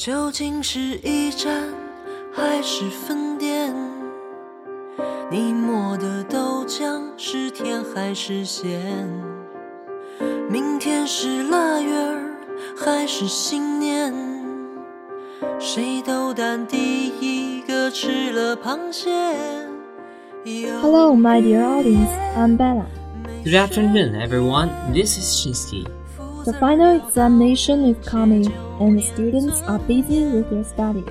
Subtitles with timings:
[0.00, 1.68] 究竟是一站
[2.32, 3.70] 还是分店？
[5.30, 8.80] 你磨的豆浆是甜还是咸？
[10.48, 12.34] 明天是腊月儿
[12.74, 14.14] 还是新年？
[15.58, 19.10] 谁斗胆第一个吃了螃蟹
[20.80, 22.08] Hello, my dear audience.
[22.38, 22.86] I'm Bella.
[23.44, 24.70] Good afternoon, everyone.
[24.94, 25.84] This is Shinsky.
[26.45, 31.05] The final examination is coming, and the students are busy with their studies.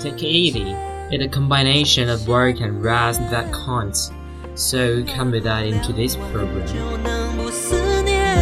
[0.00, 0.74] Take it easy.
[1.10, 4.12] It's a combination of work and rest that counts.
[4.54, 6.66] So come with us into this program.
[6.66, 8.36] 就能不思念。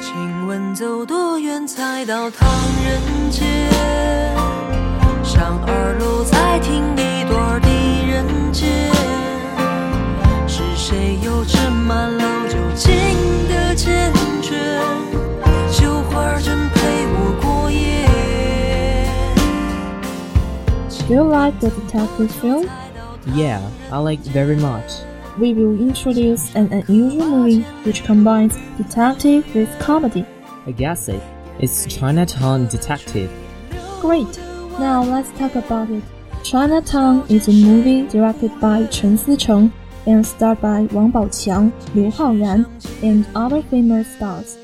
[0.00, 2.48] 请问走多远才到唐
[2.84, 3.44] 人街？
[5.22, 7.68] 上二楼再听一段狄
[8.10, 8.66] 仁杰。
[10.48, 12.24] 是谁又斟满老
[12.81, 12.91] Do
[21.09, 22.71] you like the detective film?
[23.35, 24.91] Yeah, I like very much.
[25.37, 30.25] We will introduce an unusual movie which combines detective with comedy.
[30.65, 31.21] I guess it.
[31.59, 33.29] It's Chinatown Detective.
[33.99, 34.37] Great.
[34.79, 36.03] Now let's talk about it.
[36.43, 39.73] Chinatown is a movie directed by Chen Sicheng
[40.05, 42.65] and starred by Wang Baoqiang, Liu Haoran,
[43.03, 44.57] and other famous stars.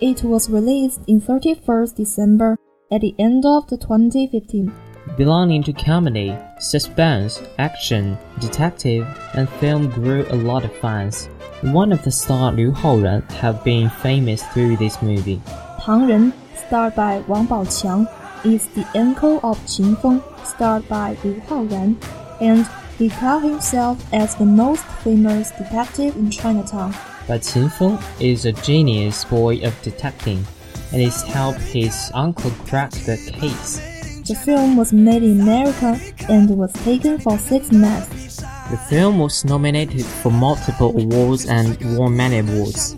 [0.00, 2.58] It was released in 31st December
[2.90, 4.72] at the end of the 2015.
[5.16, 11.26] Belonging to comedy, suspense, action, detective, and film grew a lot of fans.
[11.62, 15.40] One of the stars Liu Haoran have been famous through this movie.
[15.80, 16.32] Tang Ren,
[16.66, 18.08] starred by Wang Baoqiang,
[18.44, 21.96] is the uncle of Qin Feng, starred by Liu Haoran,
[22.40, 22.66] and
[22.98, 26.94] he called himself as the most famous detective in Chinatown.
[27.26, 30.44] But Qin Feng is a genius boy of detecting,
[30.92, 33.80] and it's helped his uncle crack the case.
[34.26, 35.98] The film was made in America
[36.28, 38.36] and was taken for six months.
[38.70, 42.94] The film was nominated for multiple awards and won many awards.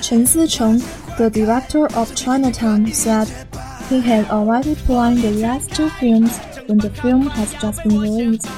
[0.00, 0.80] Chen Sicheng,
[1.18, 3.28] the director of Chinatown, said
[3.88, 8.48] he had already planned the last two films when the film has just been released.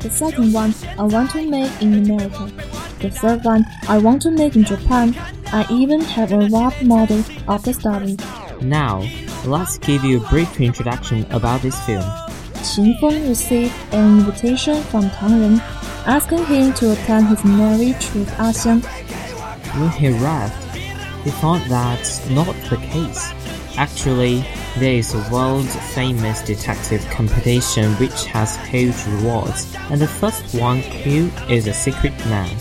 [0.00, 2.50] The second one I want to make in America.
[3.00, 5.14] The third one I want to make in Japan.
[5.52, 8.16] I even have a rough model of the story.
[8.60, 9.04] Now,
[9.44, 12.04] let's give you a brief introduction about this film.
[12.66, 15.60] Qin Feng received an invitation from Tang Ren,
[16.06, 18.82] asking him to attend his marriage with A Xiang.
[19.78, 20.54] When he arrived,
[21.24, 23.32] he found that's not the case.
[23.76, 24.44] Actually,
[24.78, 30.82] there is a world famous detective competition which has huge rewards, and the first one
[30.82, 32.54] killed is a secret man.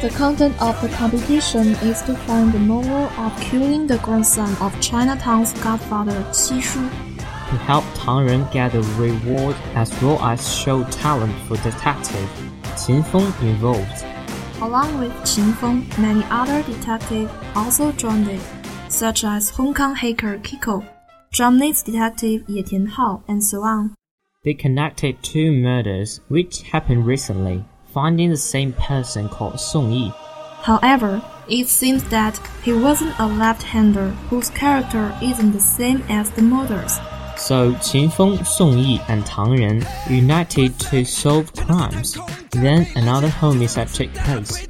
[0.00, 4.80] The content of the competition is to find the moral of killing the grandson of
[4.80, 6.88] Chinatown's godfather Qi Shu.
[7.18, 12.28] To help Tang Ren get a reward as well as show talent for detective,
[12.76, 14.04] Qin Feng involved.
[14.62, 18.40] Along with Qin Feng, many other detectives also joined it,
[18.88, 20.86] such as Hong Kong hacker Kiko,
[21.30, 23.94] Germany's detective Ye Tianhao, and so on.
[24.44, 30.12] They connected two murders which happened recently, finding the same person called Song Yi.
[30.62, 36.42] However, it seems that he wasn't a left-hander whose character isn't the same as the
[36.42, 36.98] murders.
[37.36, 42.18] So Qin Feng, Song Yi, and Tang Ren united to solve crimes.
[42.50, 44.66] Then another homicide took place.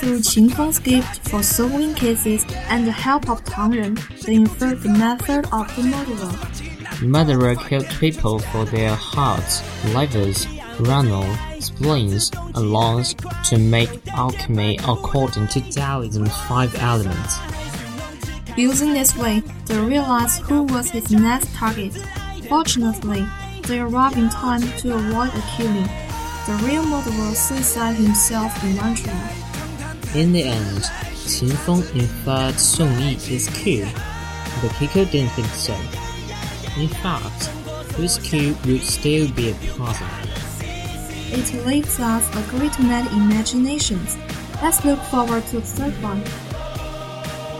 [0.00, 4.80] Through Qin Feng's gift for solving cases and the help of Tang Ren, they inferred
[4.80, 6.98] the method of the murderer.
[7.00, 9.62] The murderer killed people for their hearts,
[9.92, 10.46] livers,
[10.78, 11.26] renal,
[11.60, 13.14] spleens, and lungs
[13.48, 17.36] to make alchemy according to Taoism's five elements.
[18.56, 21.94] Using this way, they realized who was his next target.
[22.48, 23.26] Fortunately,
[23.62, 25.88] they arrived in time to avoid a killing.
[26.46, 29.47] The real murderer suicided himself in one tree.
[30.14, 30.82] In the end,
[31.28, 33.92] Qin Feng inferred Song Yi is killed,
[34.62, 35.74] but Kiko didn't think so.
[36.80, 37.50] In fact,
[37.96, 40.06] his kill would still be a puzzle.
[41.30, 44.16] It leaves us a great many imaginations.
[44.62, 46.22] Let's look forward to the third one.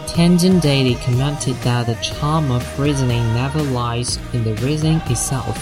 [0.07, 5.55] Tianjin Daily commented that the charm of reasoning never lies in the reasoning itself,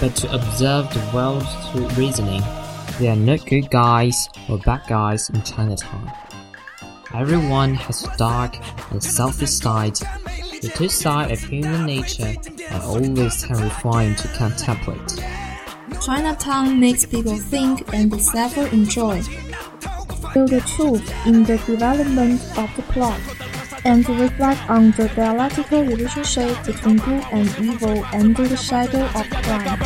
[0.00, 2.42] but to observe the world through reasoning.
[2.98, 6.12] There are no good guys or bad guys in Chinatown.
[7.14, 8.56] Everyone has a dark
[8.90, 9.94] and selfish side.
[10.60, 12.34] The two sides of human nature
[12.72, 15.24] are always terrifying to contemplate.
[16.04, 19.22] Chinatown makes people think and decipher enjoy.
[20.32, 23.20] Feel the truth in the development of the plot,
[23.84, 29.78] and reflect on the dialectical relationship between good and evil under the shadow of crime.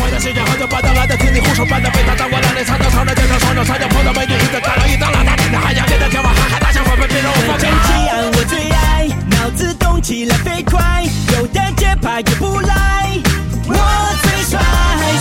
[0.00, 13.18] 回到现场，喝酒把到来的听你胡说八道，被他当我烂脸，藏到藏着，见到双手，擦脚碰到美女，一个大老一当拉大脸的，还想跟他跳舞，哈哈大笑，纷纷变成我放真气案我最爱，脑子动起来飞快，有的节拍也不赖，
[13.66, 13.74] 我
[14.22, 14.60] 最帅，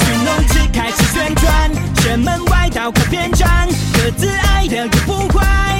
[0.03, 1.71] 寻龙只开始旋转，
[2.01, 5.72] 玄门歪道快偏站，各自爱的也不坏，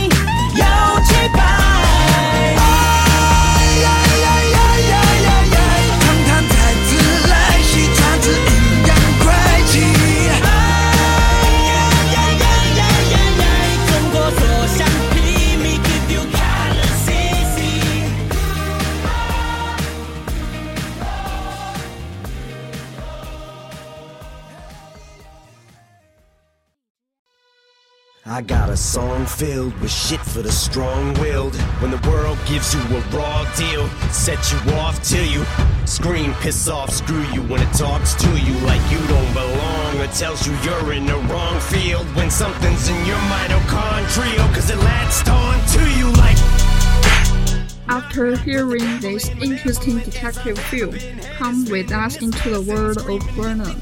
[28.26, 31.54] I got a song filled with shit for the strong-willed.
[31.82, 35.44] When the world gives you a raw deal, set you off till you
[35.86, 37.42] scream, piss off, screw you.
[37.44, 41.18] When it talks to you like you don't belong, or tells you you're in the
[41.18, 42.06] wrong field.
[42.16, 46.38] When something's in your mitochondrial, cause it latched on to you like.
[47.90, 50.96] After hearing this interesting detective film,
[51.36, 53.82] come with us into the world of Venom.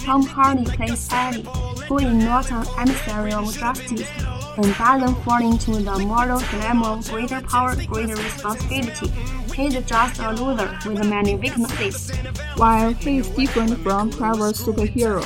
[0.00, 1.46] Tom Hardy plays Eddie,
[1.88, 4.08] who is not an emissary of justice
[4.56, 9.08] and doesn't fall into the moral dilemma of greater power, greater responsibility.
[9.54, 12.10] He's just a loser with many weaknesses.
[12.56, 15.24] While he is different from private superhero.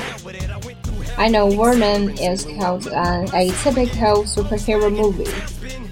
[1.19, 5.25] I know Venom is called an atypical superhero movie.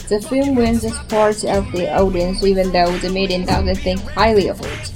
[0.09, 4.49] The film wins the support of the audience even though the media doesn't think highly
[4.49, 4.93] of it.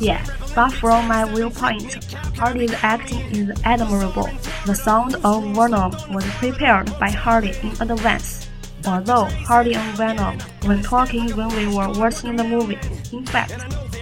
[0.00, 0.24] Yeah,
[0.54, 1.96] but from my viewpoint,
[2.42, 4.28] Hardy's acting is admirable.
[4.66, 8.48] The sound of Venom was prepared by Hardy in advance.
[8.84, 12.80] Although Hardy and Venom were talking when we were watching the movie,
[13.12, 13.54] in fact,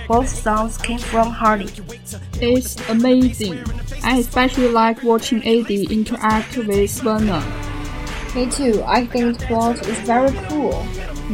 [0.08, 1.68] both sounds came from Hardy.
[2.40, 3.62] It's amazing.
[4.02, 7.44] I especially like watching Eddie interact with Venom.
[8.34, 10.82] Me too, I think the plot is very cool.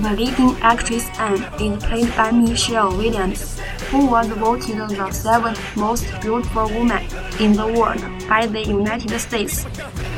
[0.02, 3.60] The leading actress Anne is played by Michelle Williams,
[3.90, 7.02] who was voted the seventh most beautiful woman
[7.40, 9.64] in the world by the United States.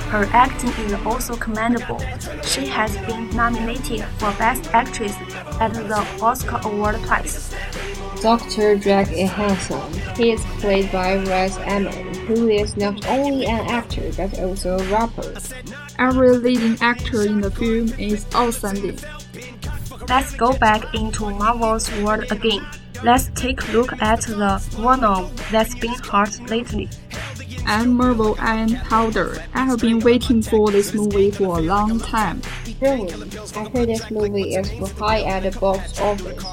[0.09, 2.01] Her acting is also commendable.
[2.43, 5.15] She has been nominated for Best Actress
[5.61, 7.55] at the Oscar Award twice.
[8.23, 8.77] Dr.
[8.77, 9.23] Drake E.
[9.23, 9.81] Hansen.
[10.17, 14.83] He is played by Riz Ahmed, who is not only an actor but also a
[14.85, 15.35] rapper.
[15.99, 18.99] Every leading actor in the film is outstanding.
[20.09, 22.65] Let's go back into Marvel's world again.
[23.05, 26.88] Let's take a look at the Venom that's been hot lately.
[27.64, 29.45] I'm Marvel Iron Powder.
[29.55, 32.43] I have been waiting for this movie for a long time.
[32.81, 33.12] Really?
[33.55, 36.45] I heard this movie is for high at the box office.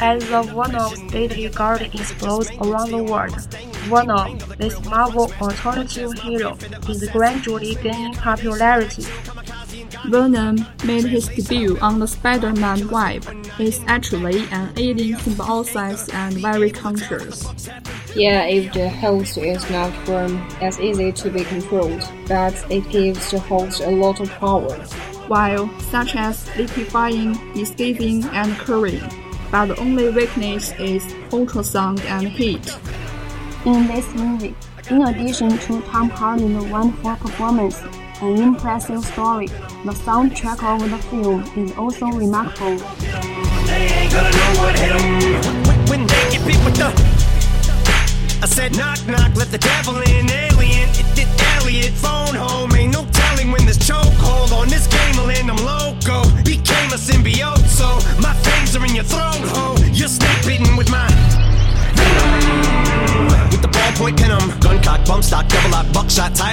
[0.00, 3.40] As the Venom's deadly garden explodes around the world,
[3.88, 6.56] Venom, this Marvel alternative hero,
[6.88, 9.04] is gradually gaining popularity.
[10.06, 13.24] Venom made his debut on the Spider-Man web.
[13.56, 17.68] He's actually an alien symbiosis and very conscious.
[18.14, 23.30] Yeah, if the host is not firm, it's easy to be controlled, but it gives
[23.30, 24.74] the host a lot of power.
[25.28, 29.02] While such as liquefying, escaping, and curing,
[29.50, 32.76] but the only weakness is ultrasound and heat.
[33.64, 34.54] In this movie,
[34.88, 37.82] in addition to Tom Hardy's wonderful performance,
[38.22, 42.82] an impressive story, the soundtrack of the film is also remarkable.
[48.42, 50.88] I said knock knock, let the devil in, alien.
[50.90, 55.30] It did Elliot, phone home, ain't no telling when this chokehold on this game will
[55.30, 55.50] end.
[55.50, 56.22] I'm loco,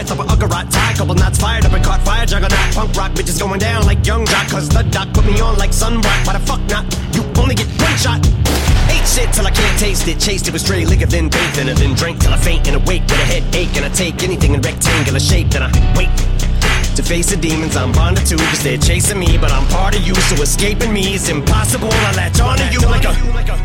[0.04, 3.12] tie, top of Uggarot, tie, couple knots fired up and caught fire, juggernaut, punk rock,
[3.12, 6.28] bitches going down like young jock, cause the doc put me on like sunblock.
[6.28, 6.86] Why the fuck not?
[7.16, 8.20] You only get one shot.
[8.90, 10.20] Ate shit till I can't taste it.
[10.20, 12.76] Chased it with stray liquor, then bathed in it, then drank till I faint and
[12.76, 13.76] awake with a headache.
[13.76, 16.12] And I take anything in rectangular shape, then I wait.
[16.96, 20.06] To face the demons I'm bonded to, cause they're chasing me, but I'm part of
[20.06, 21.90] you, so escaping me is impossible.
[21.92, 23.63] I latch on onto you like a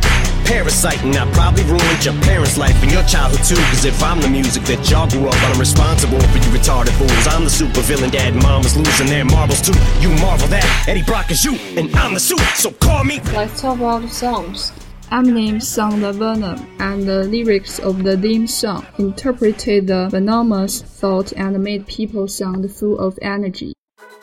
[0.48, 3.62] parasite, and I probably ruined your parents' life and your childhood too.
[3.72, 6.94] Cause if I'm the music that y'all grew up on, I'm responsible for you retarded
[6.98, 7.28] fools.
[7.28, 9.74] I'm the super villain, dad and mom was losing their marbles too.
[10.00, 13.20] You marvel that Eddie Brock is you, and I'm the suit, so call me.
[13.34, 14.72] Let's talk about the songs.
[15.12, 21.32] Eminem sang the Venom, and the lyrics of the theme song interpreted the venomous thought
[21.34, 23.74] and made people sound full of energy.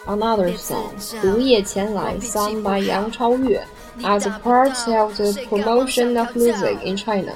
[0.07, 3.61] Another song, 毒液前来, sung by Yang Chaoyue,
[4.04, 7.36] as a part of the promotion of music in China.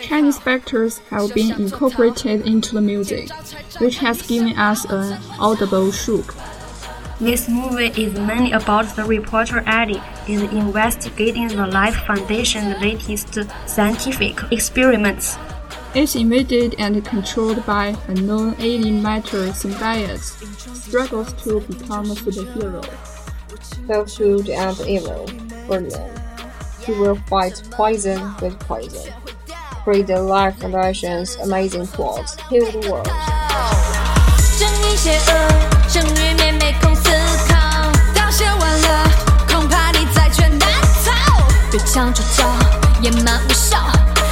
[0.00, 3.30] Chinese factors have been incorporated into the music,
[3.78, 6.34] which has given us an audible shook.
[7.20, 14.40] This movie is mainly about the reporter Eddie is investigating the Life Foundation's latest scientific
[14.50, 15.36] experiments.
[15.94, 20.32] It's invaded and controlled by unknown alien matter symbiotes,
[20.74, 22.82] struggles to become a superhero.
[23.86, 25.28] Both good and evil,
[25.67, 26.01] Brilliant.
[26.85, 29.13] He will fight poison with poison.
[29.83, 33.09] Create the Life Foundation's amazing plot, heal the world.
[34.57, 37.09] 正义邪恶，胜率面没空思
[37.47, 39.09] 考，凋谢完了，
[39.47, 40.67] 恐怕你再却难
[41.05, 41.43] 逃。
[41.71, 42.45] 对枪出招，
[43.01, 43.77] 野蛮无效，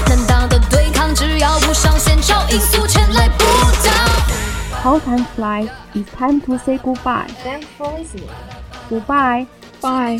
[0.08, 3.44] 难道的对抗只要不上线，超音速前来不
[3.84, 3.92] 到。
[4.82, 7.28] How time flies, it's time to say goodbye.
[7.44, 8.30] Thanks for listening.
[8.90, 9.48] Goodbye.
[9.82, 10.20] Bye.